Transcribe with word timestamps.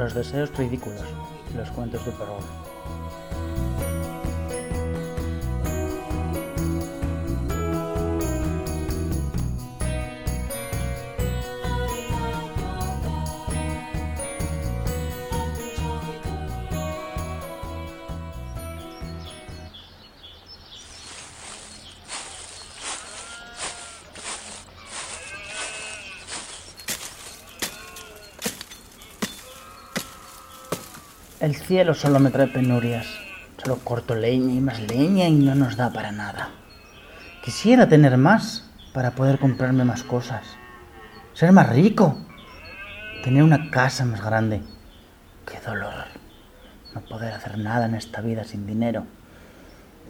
los 0.00 0.14
deseos 0.14 0.50
ridículos 0.56 1.02
los 1.54 1.68
cuentos 1.72 2.02
de 2.06 2.12
terror. 2.12 2.40
El 31.40 31.56
cielo 31.56 31.94
solo 31.94 32.18
me 32.18 32.30
trae 32.30 32.48
penurias. 32.48 33.06
Solo 33.56 33.78
corto 33.78 34.14
leña 34.14 34.52
y 34.52 34.60
más 34.60 34.78
leña 34.78 35.26
y 35.26 35.32
no 35.32 35.54
nos 35.54 35.74
da 35.74 35.90
para 35.90 36.12
nada. 36.12 36.50
Quisiera 37.42 37.88
tener 37.88 38.18
más 38.18 38.70
para 38.92 39.12
poder 39.12 39.38
comprarme 39.38 39.84
más 39.84 40.02
cosas. 40.02 40.42
Ser 41.32 41.52
más 41.52 41.70
rico. 41.70 42.14
Tener 43.24 43.42
una 43.42 43.70
casa 43.70 44.04
más 44.04 44.22
grande. 44.22 44.60
Qué 45.50 45.58
dolor. 45.66 46.04
No 46.94 47.00
poder 47.00 47.32
hacer 47.32 47.56
nada 47.56 47.86
en 47.86 47.94
esta 47.94 48.20
vida 48.20 48.44
sin 48.44 48.66
dinero. 48.66 49.04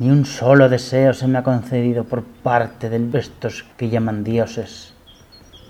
Ni 0.00 0.10
un 0.10 0.26
solo 0.26 0.68
deseo 0.68 1.14
se 1.14 1.28
me 1.28 1.38
ha 1.38 1.44
concedido 1.44 2.02
por 2.02 2.24
parte 2.24 2.90
de 2.90 3.18
estos 3.20 3.64
que 3.76 3.88
llaman 3.88 4.24
dioses. 4.24 4.94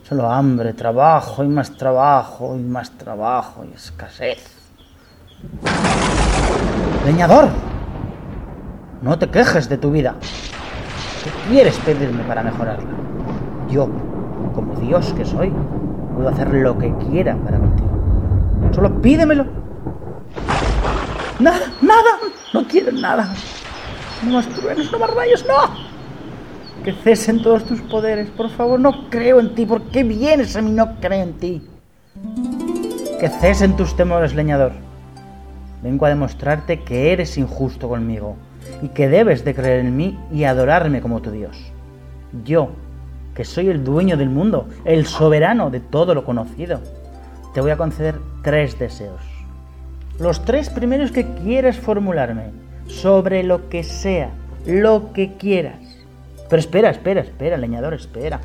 Solo 0.09 0.33
hambre, 0.33 0.73
trabajo 0.73 1.45
y 1.45 1.49
más 1.49 1.77
trabajo 1.77 2.57
y 2.57 2.63
más 2.63 2.93
trabajo 2.93 3.67
y 3.71 3.75
escasez. 3.75 4.60
Leñador, 7.07 7.49
no 9.03 9.19
te 9.19 9.29
quejes 9.29 9.69
de 9.69 9.79
tu 9.79 9.91
vida. 9.91 10.15
¿Qué 11.25 11.31
quieres 11.51 11.79
pedirme 11.79 12.23
para 12.25 12.43
mejorarla? 12.43 12.91
Yo, 13.71 13.89
como 14.55 14.75
Dios 14.75 15.13
que 15.15 15.25
soy, 15.25 15.53
puedo 16.15 16.29
hacer 16.29 16.53
lo 16.53 16.77
que 16.79 16.95
quiera 17.09 17.37
para 17.37 17.59
contigo. 17.59 17.89
Solo 18.73 19.01
pídemelo. 19.01 19.47
Nada, 21.39 21.73
nada, 21.81 22.11
no 22.53 22.65
quiero 22.67 22.93
nada. 22.93 23.33
No 24.25 24.35
más 24.35 24.47
truenos, 24.49 24.93
no 24.93 24.99
más 24.99 25.15
rayos, 25.15 25.45
no. 25.49 25.91
Que 26.85 26.93
cesen 26.93 27.43
todos 27.43 27.65
tus 27.65 27.81
poderes, 27.81 28.29
por 28.31 28.51
favor, 28.51 28.79
no 28.79 29.09
creo 29.09 29.41
en 29.41 29.55
ti. 29.55 29.67
¿Por 29.67 29.83
qué 29.85 30.05
vienes 30.05 30.55
a 30.57 30.63
mí? 30.63 30.71
No 30.71 30.97
creo 31.01 31.23
en 31.23 31.33
ti. 31.35 31.69
Que 33.19 33.29
cesen 33.29 33.77
tus 33.77 33.97
temores, 33.97 34.35
leñador. 34.35 34.73
Vengo 35.83 36.07
a 36.07 36.11
demostrarte 36.11 36.81
que 36.81 37.13
eres 37.13 37.39
injusto 37.39 37.89
conmigo 37.89 38.37
y 38.83 38.89
que 38.89 39.09
debes 39.09 39.45
de 39.45 39.55
creer 39.55 39.81
en 39.81 39.97
mí 39.97 40.19
y 40.33 40.45
adorarme 40.45 41.01
como 41.01 41.21
tu 41.21 41.31
Dios. 41.31 41.57
Yo, 42.45 42.71
que 43.35 43.45
soy 43.45 43.69
el 43.69 43.85
dueño 43.85 44.17
del 44.17 44.29
mundo, 44.29 44.69
el 44.85 45.07
soberano 45.07 45.71
de 45.71 45.81
todo 45.81 46.15
lo 46.15 46.25
conocido, 46.25 46.81
te 47.55 47.61
voy 47.61 47.71
a 47.71 47.77
conceder 47.77 48.17
tres 48.43 48.79
deseos. 48.79 49.21
Los 50.19 50.45
tres 50.45 50.69
primeros 50.69 51.13
que 51.13 51.27
quieres 51.27 51.79
formularme, 51.79 52.51
sobre 52.87 53.43
lo 53.43 53.69
que 53.69 53.83
sea, 53.85 54.31
lo 54.67 55.13
que 55.13 55.35
quieras. 55.37 55.79
Pero 56.49 56.61
espera, 56.61 56.91
espera, 56.91 57.21
espera, 57.21 57.57
leñador, 57.57 57.95
espera. 57.95 58.41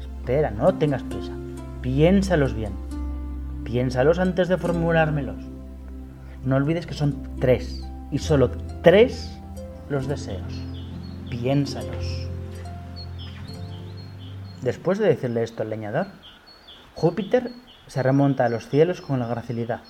Espera, 0.00 0.50
no 0.50 0.74
tengas 0.74 1.02
prisa. 1.02 1.32
Piénsalos 1.82 2.54
bien. 2.54 2.72
Piénsalos 3.64 4.18
antes 4.18 4.48
de 4.48 4.56
formulármelos. 4.56 5.47
No 6.44 6.56
olvides 6.56 6.86
que 6.86 6.94
son 6.94 7.36
tres 7.40 7.82
y 8.10 8.18
solo 8.18 8.50
tres 8.82 9.38
los 9.88 10.06
deseos. 10.06 10.62
Piénsalos. 11.30 12.28
Después 14.62 14.98
de 14.98 15.08
decirle 15.08 15.42
esto 15.42 15.62
al 15.62 15.70
leñador, 15.70 16.06
Júpiter 16.94 17.50
se 17.86 18.02
remonta 18.02 18.44
a 18.44 18.48
los 18.48 18.68
cielos 18.68 19.00
con 19.00 19.18
la 19.18 19.26
gracilidad, 19.26 19.82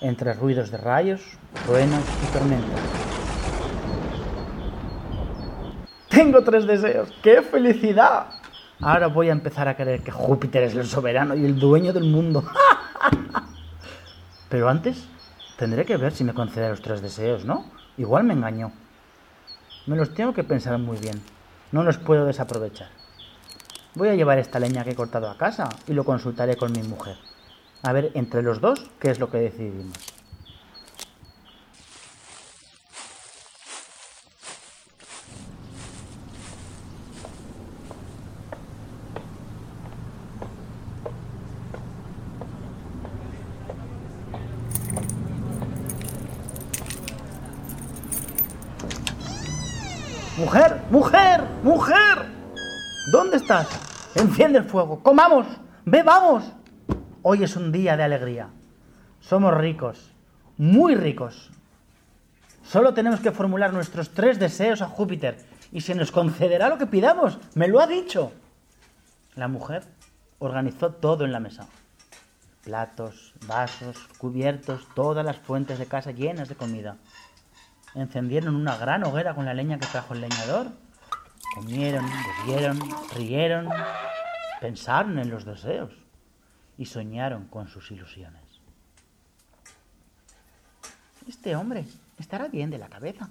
entre 0.00 0.34
ruidos 0.34 0.70
de 0.70 0.76
rayos, 0.76 1.22
truenos 1.66 2.02
y 2.22 2.32
tormentas. 2.32 2.80
Tengo 6.08 6.44
tres 6.44 6.66
deseos. 6.66 7.12
¡Qué 7.22 7.42
felicidad! 7.42 8.26
Ahora 8.80 9.06
voy 9.06 9.30
a 9.30 9.32
empezar 9.32 9.68
a 9.68 9.76
creer 9.76 10.02
que 10.02 10.10
Júpiter 10.10 10.64
es 10.64 10.74
el 10.74 10.86
soberano 10.86 11.34
y 11.34 11.44
el 11.44 11.58
dueño 11.58 11.92
del 11.92 12.04
mundo. 12.04 12.44
Pero 14.48 14.68
antes 14.68 15.08
Tendré 15.58 15.84
que 15.84 15.96
ver 15.96 16.12
si 16.12 16.24
me 16.24 16.34
concede 16.34 16.68
los 16.68 16.82
tres 16.82 17.00
deseos, 17.00 17.44
¿no? 17.44 17.70
Igual 17.96 18.24
me 18.24 18.34
engañó. 18.34 18.72
Me 19.86 19.96
los 19.96 20.12
tengo 20.12 20.34
que 20.34 20.42
pensar 20.42 20.78
muy 20.78 20.98
bien. 20.98 21.22
No 21.70 21.82
los 21.82 21.98
puedo 21.98 22.26
desaprovechar. 22.26 22.88
Voy 23.94 24.08
a 24.08 24.14
llevar 24.14 24.38
esta 24.38 24.58
leña 24.58 24.82
que 24.82 24.90
he 24.90 24.96
cortado 24.96 25.30
a 25.30 25.38
casa 25.38 25.68
y 25.86 25.92
lo 25.92 26.04
consultaré 26.04 26.56
con 26.56 26.72
mi 26.72 26.82
mujer. 26.82 27.16
A 27.82 27.92
ver 27.92 28.10
entre 28.14 28.42
los 28.42 28.60
dos 28.60 28.90
qué 28.98 29.10
es 29.10 29.20
lo 29.20 29.30
que 29.30 29.38
decidimos. 29.38 30.13
Mujer, 50.44 50.78
mujer, 50.90 51.42
mujer. 51.62 52.18
¿Dónde 53.10 53.38
estás? 53.38 53.66
Enciende 54.14 54.58
el 54.58 54.64
fuego. 54.64 55.02
Comamos, 55.02 55.46
bebamos. 55.86 56.44
Hoy 57.22 57.44
es 57.44 57.56
un 57.56 57.72
día 57.72 57.96
de 57.96 58.02
alegría. 58.02 58.50
Somos 59.20 59.54
ricos, 59.54 60.12
muy 60.58 60.96
ricos. 60.96 61.50
Solo 62.62 62.92
tenemos 62.92 63.20
que 63.20 63.32
formular 63.32 63.72
nuestros 63.72 64.10
tres 64.10 64.38
deseos 64.38 64.82
a 64.82 64.86
Júpiter 64.86 65.38
y 65.72 65.80
se 65.80 65.94
nos 65.94 66.12
concederá 66.12 66.68
lo 66.68 66.76
que 66.76 66.86
pidamos. 66.86 67.38
Me 67.54 67.66
lo 67.66 67.80
ha 67.80 67.86
dicho. 67.86 68.30
La 69.36 69.48
mujer 69.48 69.84
organizó 70.40 70.90
todo 70.90 71.24
en 71.24 71.32
la 71.32 71.40
mesa. 71.40 71.68
Platos, 72.64 73.32
vasos, 73.46 73.96
cubiertos, 74.18 74.86
todas 74.94 75.24
las 75.24 75.38
fuentes 75.38 75.78
de 75.78 75.86
casa 75.86 76.10
llenas 76.10 76.50
de 76.50 76.54
comida. 76.54 76.98
Encendieron 77.94 78.56
una 78.56 78.76
gran 78.76 79.04
hoguera 79.04 79.34
con 79.34 79.44
la 79.44 79.54
leña 79.54 79.78
que 79.78 79.86
trajo 79.86 80.14
el 80.14 80.22
leñador. 80.22 80.68
Comieron, 81.54 82.04
bebieron, 82.44 82.78
rieron, 83.14 83.68
pensaron 84.60 85.18
en 85.18 85.30
los 85.30 85.44
deseos 85.44 85.92
y 86.76 86.86
soñaron 86.86 87.46
con 87.46 87.68
sus 87.68 87.90
ilusiones. 87.92 88.42
Este 91.28 91.54
hombre 91.54 91.86
estará 92.18 92.48
bien 92.48 92.70
de 92.70 92.78
la 92.78 92.88
cabeza. 92.88 93.28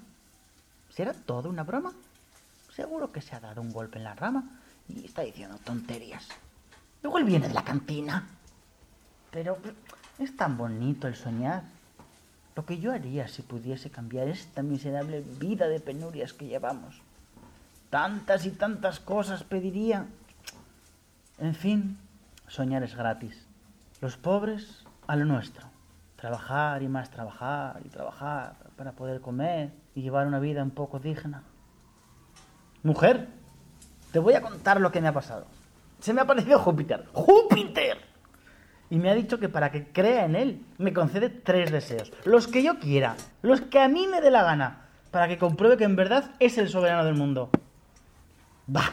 ¿Será 0.90 1.14
todo 1.14 1.50
una 1.50 1.64
broma? 1.64 1.92
Seguro 2.74 3.12
que 3.12 3.22
se 3.22 3.36
ha 3.36 3.40
dado 3.40 3.62
un 3.62 3.72
golpe 3.72 3.98
en 3.98 4.06
la 4.06 4.16
rama 4.16 4.62
y 4.88 5.06
está 5.06 5.22
diciendo 5.22 5.58
tonterías. 5.64 6.28
Luego 7.02 7.18
él 7.18 7.26
viene 7.26 7.48
de 7.48 7.54
la 7.54 7.64
cantina. 7.64 8.28
Pero 9.30 9.58
es 10.20 10.36
tan 10.38 10.58
bonito 10.58 11.08
el 11.08 11.16
soñar. 11.16 11.64
Lo 12.56 12.66
que 12.66 12.80
yo 12.80 12.92
haría 12.92 13.28
si 13.28 13.42
pudiese 13.42 13.90
cambiar 13.90 14.28
esta 14.28 14.62
miserable 14.62 15.24
vida 15.40 15.68
de 15.68 15.80
penurias 15.80 16.34
que 16.34 16.46
llevamos. 16.46 17.02
Tantas 17.90 18.46
y 18.46 18.52
tantas 18.52 19.00
cosas 19.00 19.44
pediría. 19.44 20.06
En 21.40 21.56
fin, 21.56 21.98
soñar 22.48 22.84
es 22.84 22.96
gratis. 22.96 23.48
Los 24.02 24.18
pobres 24.18 24.84
a 25.08 25.16
lo 25.16 25.26
nuestro. 25.26 25.66
Trabajar 26.16 26.84
y 26.84 26.88
más 26.88 27.10
trabajar 27.10 27.82
y 27.84 27.90
trabajar 27.90 28.56
para 28.78 28.92
poder 28.92 29.20
comer 29.20 29.72
y 29.96 30.02
llevar 30.02 30.28
una 30.28 30.40
vida 30.40 30.64
un 30.64 30.72
poco 30.72 31.00
digna. 31.00 31.44
Mujer, 32.84 33.28
te 34.12 34.20
voy 34.20 34.36
a 34.36 34.42
contar 34.42 34.80
lo 34.80 34.92
que 34.92 35.02
me 35.02 35.08
ha 35.08 35.14
pasado. 35.14 35.46
Se 36.00 36.14
me 36.14 36.22
ha 36.22 36.24
aparecido 36.24 36.60
Júpiter. 36.60 37.08
¡Júpiter! 37.14 38.13
Y 38.94 39.00
me 39.00 39.10
ha 39.10 39.16
dicho 39.16 39.40
que 39.40 39.50
para 39.50 39.72
que 39.72 39.88
crea 39.88 40.26
en 40.26 40.36
él 40.36 40.64
me 40.78 40.94
concede 40.94 41.32
tres 41.32 41.72
deseos. 41.72 42.14
Los 42.26 42.48
que 42.48 42.62
yo 42.62 42.78
quiera, 42.78 43.16
los 43.42 43.60
que 43.60 43.80
a 43.80 43.88
mí 43.88 44.06
me 44.06 44.22
dé 44.22 44.30
la 44.30 44.44
gana, 44.44 44.86
para 45.10 45.28
que 45.28 45.40
compruebe 45.40 45.78
que 45.78 45.84
en 45.84 45.96
verdad 45.96 46.30
es 46.40 46.60
el 46.60 46.70
soberano 46.70 47.04
del 47.04 47.16
mundo. 47.16 47.50
Bah, 48.68 48.92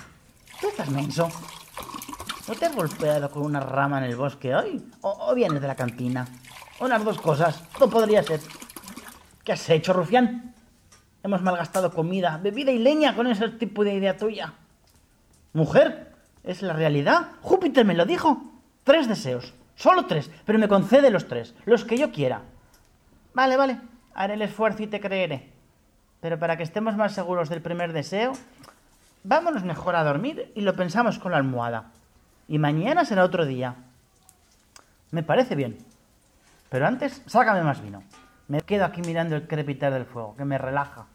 ¿tú 0.59 0.69
estás 0.69 0.89
menso? 0.89 1.29
¿No 2.49 2.55
te 2.55 2.65
has 2.65 2.75
golpeado 2.75 3.31
con 3.31 3.43
una 3.43 3.61
rama 3.61 3.99
en 3.99 4.05
el 4.05 4.17
bosque 4.17 4.55
hoy? 4.55 4.83
¿O, 5.03 5.35
vienes 5.35 5.61
de 5.61 5.69
la 5.69 5.75
cantina? 5.75 6.27
Unas 6.81 7.05
dos 7.05 7.21
cosas, 7.21 7.63
no 7.79 7.91
podría 7.91 8.23
ser. 8.23 8.41
¿Qué 9.45 9.53
has 9.53 9.69
hecho, 9.69 9.93
rufián? 9.93 10.55
Hemos 11.23 11.43
malgastado 11.43 11.93
comida, 11.93 12.41
bebida 12.43 12.73
y 12.73 12.79
leña 12.79 13.15
con 13.15 13.27
ese 13.27 13.51
tipo 13.51 13.85
de 13.85 13.93
idea 13.93 14.17
tuya. 14.17 14.55
Mujer, 15.53 16.15
es 16.43 16.63
la 16.63 16.73
realidad. 16.73 17.33
Júpiter 17.43 17.85
me 17.85 17.93
lo 17.93 18.07
dijo. 18.07 18.43
Tres 18.83 19.07
deseos 19.07 19.53
Solo 19.81 20.05
tres, 20.05 20.31
pero 20.45 20.59
me 20.59 20.69
concede 20.69 21.09
los 21.09 21.27
tres, 21.27 21.55
los 21.65 21.87
que 21.87 21.97
yo 21.97 22.13
quiera. 22.13 22.43
Vale, 23.33 23.57
vale, 23.57 23.81
haré 24.13 24.35
el 24.35 24.43
esfuerzo 24.43 24.83
y 24.83 24.89
te 24.89 25.01
creeré. 25.01 25.51
Pero 26.21 26.39
para 26.39 26.59
que 26.59 26.65
estemos 26.65 26.97
más 26.97 27.15
seguros 27.15 27.49
del 27.49 27.63
primer 27.63 27.95
deseo, 27.95 28.35
vámonos 29.25 29.65
mejor 29.65 29.97
a 29.97 30.05
dormir 30.05 30.53
y 30.55 30.61
lo 30.61 30.77
pensamos 30.77 31.19
con 31.19 31.33
la 31.33 31.39
almohada. 31.39 31.93
Y 32.47 32.59
mañana 32.59 33.07
será 33.07 33.25
otro 33.25 33.47
día. 33.47 33.77
Me 35.13 35.23
parece 35.23 35.55
bien. 35.55 35.79
Pero 36.69 36.87
antes, 36.87 37.23
sácame 37.25 37.63
más 37.63 37.81
vino. 37.81 38.03
Me 38.49 38.61
quedo 38.61 38.85
aquí 38.85 39.01
mirando 39.01 39.35
el 39.35 39.49
crepitar 39.49 39.95
del 39.95 40.05
fuego, 40.05 40.37
que 40.37 40.45
me 40.45 40.59
relaja. 40.59 41.07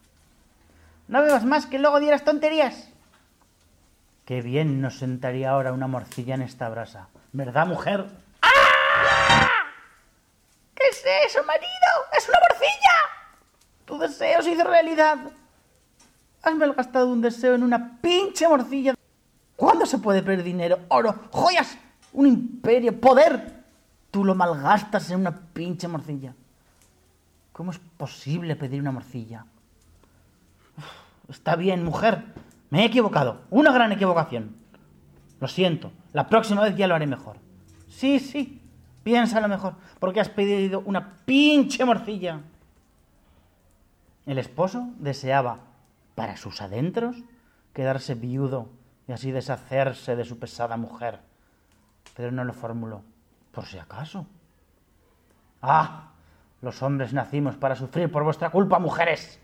No 1.08 1.22
bebas 1.22 1.46
más 1.46 1.68
que 1.68 1.78
luego 1.78 2.00
dieras 2.00 2.24
tonterías. 2.24 2.92
Qué 4.26 4.42
bien 4.42 4.82
nos 4.82 4.98
sentaría 4.98 5.52
ahora 5.52 5.72
una 5.72 5.86
morcilla 5.86 6.34
en 6.34 6.42
esta 6.42 6.68
brasa. 6.68 7.10
¿Verdad, 7.32 7.68
mujer? 7.68 8.25
¿Qué 10.76 10.88
es 10.90 11.04
eso, 11.28 11.44
marido? 11.44 11.68
¡Es 12.18 12.28
una 12.30 12.40
morcilla! 12.50 12.96
Tu 13.86 13.98
deseo 13.98 14.42
se 14.42 14.52
hizo 14.52 14.64
realidad. 14.64 15.18
Has 16.44 16.56
malgastado 16.56 17.08
un 17.08 17.22
deseo 17.22 17.56
en 17.56 17.64
una 17.64 18.00
pinche 18.02 18.48
morcilla. 18.48 18.96
¿Cuándo 19.56 19.86
se 19.86 20.00
puede 20.00 20.22
perder 20.22 20.44
dinero, 20.44 20.80
oro, 20.90 21.16
joyas, 21.32 21.78
un 22.14 22.28
imperio, 22.28 23.00
poder? 23.00 23.64
Tú 24.12 24.24
lo 24.24 24.36
malgastas 24.36 25.10
en 25.12 25.22
una 25.22 25.36
pinche 25.36 25.88
morcilla. 25.88 26.34
¿Cómo 27.52 27.72
es 27.72 27.80
posible 27.80 28.56
pedir 28.56 28.82
una 28.82 28.92
morcilla? 28.92 29.46
está 31.30 31.56
bien, 31.56 31.84
mujer. 31.84 32.24
Me 32.70 32.82
he 32.82 32.86
equivocado. 32.86 33.42
Una 33.50 33.72
gran 33.72 33.92
equivocación. 33.92 34.56
Lo 35.40 35.48
siento. 35.48 35.92
La 36.14 36.28
próxima 36.28 36.62
vez 36.62 36.76
ya 36.76 36.88
lo 36.88 36.96
haré 36.96 37.08
mejor. 37.08 37.38
Sí, 37.90 38.20
sí. 38.20 38.62
Piénsalo 39.06 39.48
mejor. 39.48 39.76
Porque 40.00 40.20
has 40.20 40.30
pedido 40.30 40.82
una 40.84 41.20
pinche 41.26 41.86
morcilla. 41.86 42.42
El 44.26 44.40
esposo 44.40 44.90
deseaba, 44.98 45.60
para 46.16 46.38
sus 46.38 46.60
adentros, 46.60 47.16
quedarse 47.72 48.16
viudo 48.16 48.68
y 49.08 49.12
así 49.12 49.30
deshacerse 49.30 50.16
de 50.16 50.26
su 50.26 50.40
pesada 50.40 50.76
mujer. 50.76 51.20
Pero 52.16 52.32
no 52.32 52.44
lo 52.44 52.54
formuló. 52.54 53.04
Por 53.52 53.68
si 53.68 53.78
acaso. 53.78 54.26
¡Ah! 55.62 56.10
Los 56.64 56.82
hombres 56.82 57.14
nacimos 57.14 57.58
para 57.58 57.76
sufrir 57.76 58.12
por 58.12 58.24
vuestra 58.24 58.50
culpa, 58.50 58.80
mujeres. 58.80 59.40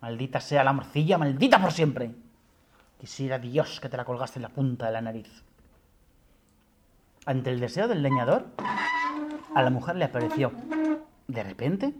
Maldita 0.00 0.40
sea 0.40 0.62
la 0.62 0.72
morcilla, 0.72 1.18
maldita 1.18 1.60
por 1.60 1.72
siempre. 1.72 2.14
Quisiera 3.00 3.40
Dios 3.40 3.80
que 3.80 3.88
te 3.88 3.96
la 3.96 4.04
colgaste 4.04 4.38
en 4.38 4.44
la 4.44 4.50
punta 4.50 4.86
de 4.86 4.92
la 4.92 5.00
nariz. 5.00 5.42
Ante 7.26 7.50
el 7.50 7.58
deseo 7.58 7.88
del 7.88 8.02
leñador, 8.04 8.46
a 9.54 9.62
la 9.62 9.70
mujer 9.70 9.96
le 9.96 10.04
apareció, 10.04 10.52
de 11.26 11.42
repente, 11.42 11.92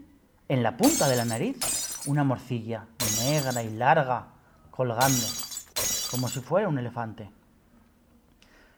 en 0.47 0.63
la 0.63 0.77
punta 0.77 1.09
de 1.09 1.17
la 1.17 1.25
nariz, 1.25 1.59
una 2.07 2.23
morcilla 2.23 2.85
negra 3.25 3.61
y 3.61 3.69
larga, 3.69 4.27
colgando, 4.71 5.27
como 6.09 6.29
si 6.29 6.39
fuera 6.39 6.69
un 6.69 6.77
elefante. 6.77 7.29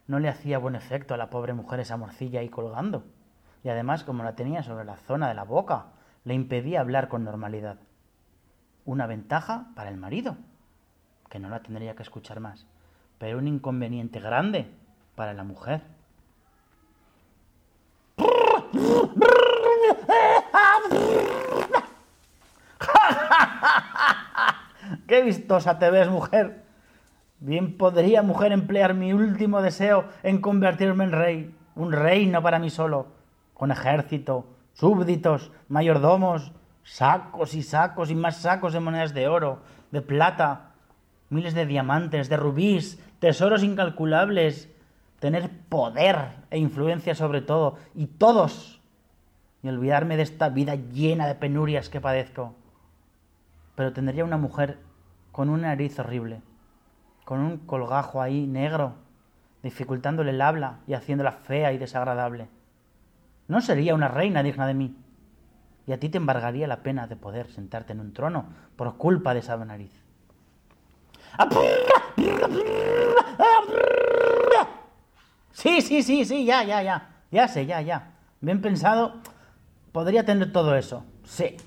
No 0.07 0.17
le 0.17 0.27
hacía 0.27 0.57
buen 0.57 0.73
efecto 0.73 1.13
a 1.13 1.17
la 1.17 1.29
pobre 1.29 1.53
mujer 1.53 1.81
esa 1.81 1.97
morcilla 1.97 2.39
ahí 2.39 2.49
colgando, 2.49 3.03
y 3.63 3.69
además, 3.69 4.03
como 4.03 4.23
la 4.23 4.33
tenía 4.35 4.63
sobre 4.63 4.85
la 4.85 4.97
zona 4.97 5.27
de 5.27 5.35
la 5.35 5.43
boca, 5.43 5.85
le 6.23 6.33
impedía 6.33 6.81
hablar 6.81 7.09
con 7.09 7.23
normalidad 7.23 7.77
una 8.85 9.05
ventaja 9.05 9.67
para 9.75 9.91
el 9.91 9.97
marido, 9.97 10.35
que 11.29 11.37
no 11.37 11.49
la 11.49 11.61
tendría 11.61 11.95
que 11.95 12.01
escuchar 12.01 12.39
más, 12.39 12.65
pero 13.19 13.37
un 13.37 13.47
inconveniente 13.47 14.19
grande 14.19 14.67
para 15.13 15.35
la 15.35 15.43
mujer. 15.43 15.98
¡Qué 25.07 25.23
vistosa 25.23 25.79
te 25.79 25.89
ves, 25.89 26.09
mujer! 26.09 26.65
Bien 27.39 27.77
podría, 27.77 28.21
mujer, 28.21 28.51
emplear 28.51 28.93
mi 28.93 29.13
último 29.13 29.61
deseo 29.61 30.03
en 30.23 30.41
convertirme 30.41 31.05
en 31.05 31.11
rey, 31.11 31.55
un 31.75 31.93
reino 31.93 32.43
para 32.43 32.59
mí 32.59 32.69
solo, 32.69 33.07
con 33.53 33.71
ejército, 33.71 34.45
súbditos, 34.73 35.53
mayordomos, 35.69 36.51
sacos 36.83 37.53
y 37.53 37.63
sacos 37.63 38.11
y 38.11 38.15
más 38.15 38.41
sacos 38.41 38.73
de 38.73 38.81
monedas 38.81 39.13
de 39.13 39.29
oro, 39.29 39.59
de 39.91 40.01
plata, 40.01 40.71
miles 41.29 41.53
de 41.53 41.65
diamantes, 41.65 42.29
de 42.29 42.37
rubíes, 42.37 42.99
tesoros 43.19 43.63
incalculables, 43.63 44.69
tener 45.19 45.49
poder 45.69 46.35
e 46.49 46.57
influencia 46.57 47.15
sobre 47.15 47.41
todo, 47.41 47.77
y 47.93 48.07
todos, 48.07 48.81
y 49.61 49.69
olvidarme 49.69 50.17
de 50.17 50.23
esta 50.23 50.49
vida 50.49 50.75
llena 50.75 51.27
de 51.27 51.35
penurias 51.35 51.89
que 51.89 52.01
padezco. 52.01 52.55
Pero 53.75 53.93
tendría 53.93 54.23
una 54.23 54.37
mujer 54.37 54.79
con 55.31 55.49
una 55.49 55.69
nariz 55.69 55.99
horrible, 55.99 56.41
con 57.25 57.39
un 57.39 57.57
colgajo 57.57 58.21
ahí 58.21 58.47
negro, 58.47 58.93
dificultándole 59.61 60.31
el 60.31 60.41
habla 60.41 60.79
y 60.87 60.93
haciéndola 60.93 61.33
fea 61.33 61.73
y 61.73 61.77
desagradable. 61.77 62.47
No 63.47 63.61
sería 63.61 63.95
una 63.95 64.07
reina 64.07 64.43
digna 64.43 64.67
de 64.67 64.73
mí 64.73 64.95
y 65.89 65.91
a 65.91 65.99
ti 65.99 66.07
te 66.07 66.17
embargaría 66.17 66.67
la 66.67 66.83
pena 66.83 67.07
de 67.07 67.15
poder 67.15 67.49
sentarte 67.49 67.93
en 67.93 67.99
un 67.99 68.13
trono 68.13 68.45
por 68.75 68.97
culpa 68.97 69.33
de 69.33 69.39
esa 69.39 69.57
nariz. 69.57 69.91
Sí, 75.59 75.81
sí, 75.81 76.03
sí, 76.03 76.23
sí, 76.23 76.45
ya, 76.45 76.63
ya, 76.63 76.81
ya. 76.81 77.09
Ya 77.31 77.47
sé, 77.49 77.65
ya, 77.65 77.81
ya. 77.81 78.13
Bien 78.39 78.61
pensado, 78.61 79.15
podría 79.91 80.23
tener 80.23 80.53
todo 80.53 80.75
eso. 80.75 81.03
Sí. 81.25 81.57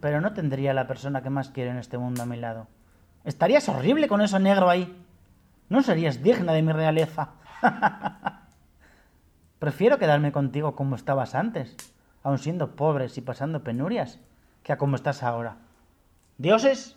Pero 0.00 0.20
no 0.20 0.34
tendría 0.34 0.74
la 0.74 0.86
persona 0.86 1.22
que 1.22 1.30
más 1.30 1.48
quiero 1.48 1.70
en 1.70 1.78
este 1.78 1.96
mundo 1.96 2.22
a 2.22 2.26
mi 2.26 2.36
lado. 2.36 2.68
Estarías 3.24 3.66
horrible 3.70 4.08
con 4.08 4.20
eso 4.20 4.38
negro 4.38 4.68
ahí. 4.68 4.94
No 5.70 5.82
serías 5.82 6.22
digna 6.22 6.52
de 6.52 6.60
mi 6.60 6.72
realeza. 6.72 7.30
Prefiero 9.58 9.98
quedarme 9.98 10.30
contigo 10.30 10.76
como 10.76 10.96
estabas 10.96 11.34
antes 11.34 11.76
aun 12.26 12.38
siendo 12.38 12.74
pobres 12.74 13.16
y 13.18 13.20
pasando 13.20 13.62
penurias, 13.62 14.18
que 14.64 14.72
a 14.72 14.78
como 14.78 14.96
estás 14.96 15.22
ahora. 15.22 15.58
Dioses, 16.38 16.96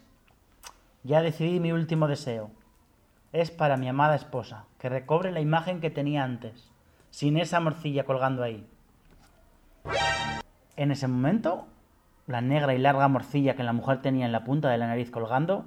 ya 1.03 1.21
decidí 1.21 1.59
mi 1.59 1.71
último 1.71 2.07
deseo. 2.07 2.50
Es 3.31 3.51
para 3.51 3.77
mi 3.77 3.88
amada 3.88 4.15
esposa, 4.15 4.65
que 4.79 4.89
recobre 4.89 5.31
la 5.31 5.39
imagen 5.39 5.81
que 5.81 5.89
tenía 5.89 6.24
antes, 6.24 6.71
sin 7.09 7.38
esa 7.38 7.59
morcilla 7.59 8.05
colgando 8.05 8.43
ahí. 8.43 8.67
En 10.75 10.91
ese 10.91 11.07
momento, 11.07 11.67
la 12.27 12.41
negra 12.41 12.74
y 12.74 12.77
larga 12.77 13.07
morcilla 13.07 13.55
que 13.55 13.63
la 13.63 13.74
mujer 13.74 14.01
tenía 14.01 14.25
en 14.25 14.31
la 14.31 14.43
punta 14.43 14.69
de 14.69 14.77
la 14.77 14.88
nariz 14.88 15.12
colgando, 15.12 15.65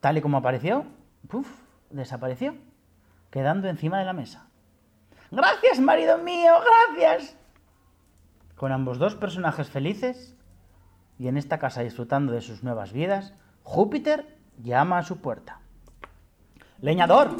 tal 0.00 0.18
y 0.18 0.20
como 0.20 0.38
apareció, 0.38 0.84
¡puf! 1.28 1.48
desapareció, 1.90 2.54
quedando 3.30 3.68
encima 3.68 3.98
de 3.98 4.04
la 4.04 4.12
mesa. 4.12 4.46
Gracias, 5.30 5.80
marido 5.80 6.18
mío, 6.18 6.52
gracias 6.60 7.36
con 8.62 8.70
ambos 8.70 8.98
dos 8.98 9.16
personajes 9.16 9.68
felices 9.70 10.36
y 11.18 11.26
en 11.26 11.36
esta 11.36 11.58
casa 11.58 11.82
disfrutando 11.82 12.32
de 12.32 12.42
sus 12.42 12.62
nuevas 12.62 12.92
vidas, 12.92 13.34
Júpiter 13.64 14.38
llama 14.62 14.98
a 14.98 15.02
su 15.02 15.20
puerta. 15.20 15.61
Leñador, 16.82 17.30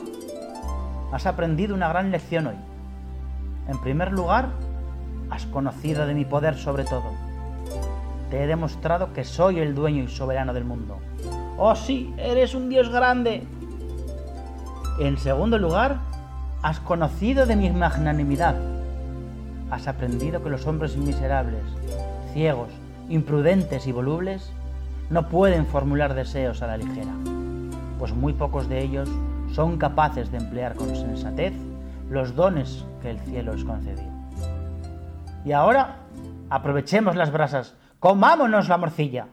has 1.13 1.27
aprendido 1.27 1.75
una 1.75 1.89
gran 1.89 2.13
lección 2.13 2.47
hoy. 2.47 2.55
En 3.69 3.79
primer 3.81 4.13
lugar, 4.13 4.51
has 5.31 5.47
conocido 5.47 6.07
de 6.07 6.15
mi 6.15 6.25
poder 6.25 6.57
sobre 6.57 6.85
todo. 6.85 7.11
Te 8.31 8.45
he 8.45 8.47
demostrado 8.47 9.13
que 9.13 9.25
soy 9.25 9.59
el 9.59 9.75
dueño 9.75 10.05
y 10.05 10.09
soberano 10.09 10.55
del 10.55 10.65
mundo. 10.65 11.01
Oh 11.59 11.75
sí, 11.75 12.15
eres 12.19 12.55
un 12.55 12.69
dios 12.69 12.89
grande. 12.89 13.43
En 15.01 15.19
segundo 15.19 15.59
lugar, 15.59 15.99
has 16.63 16.79
conocido 16.79 17.45
de 17.45 17.57
mi 17.57 17.69
magnanimidad 17.71 18.55
has 19.73 19.89
aprendido 19.89 20.43
que 20.43 20.51
los 20.51 20.67
hombres 20.67 20.99
miserables, 20.99 21.63
ciegos, 22.35 22.69
imprudentes 23.09 23.87
y 23.87 23.93
volubles 23.93 24.53
no 25.09 25.31
pueden 25.31 25.67
formular 25.67 26.13
deseos 26.13 26.61
a 26.61 26.67
la 26.67 26.77
ligera, 26.77 27.13
pues 27.99 28.13
muy 28.13 28.35
pocos 28.35 28.69
de 28.69 28.83
ellos 28.83 29.09
son 29.53 29.77
capaces 29.77 30.31
de 30.31 30.39
emplear 30.39 30.75
con 30.75 30.95
sensatez 30.95 31.53
los 32.11 32.35
dones 32.35 32.85
que 33.01 33.11
el 33.11 33.19
cielo 33.21 33.55
les 33.55 33.65
concedió. 33.65 34.11
Y 35.45 35.53
ahora, 35.53 35.97
aprovechemos 36.51 37.17
las 37.17 37.33
brasas, 37.33 37.75
comámonos 37.99 38.69
la 38.69 38.79
morcilla. 38.79 39.29